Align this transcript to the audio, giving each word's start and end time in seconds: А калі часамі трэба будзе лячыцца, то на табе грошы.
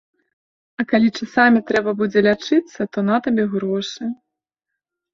А 0.79 0.85
калі 0.93 1.09
часамі 1.19 1.59
трэба 1.69 1.95
будзе 2.01 2.19
лячыцца, 2.31 2.81
то 2.93 2.99
на 3.13 3.23
табе 3.31 3.43
грошы. 3.55 4.03